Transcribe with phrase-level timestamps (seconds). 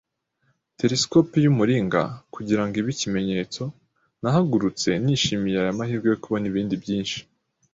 [0.79, 2.01] telesikope y'umuringa
[2.33, 3.63] kugirango ibe ikimenyetso.
[4.21, 7.19] Nahagurutse, nishimiye aya mahirwe yo kubona ibindi byinshi